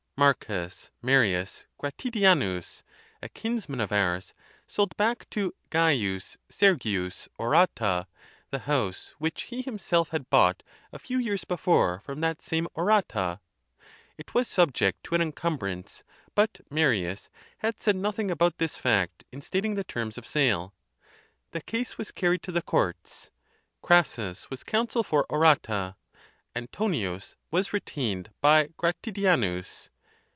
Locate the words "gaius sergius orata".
5.71-8.05